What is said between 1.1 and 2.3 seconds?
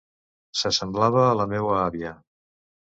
a la meua àvia...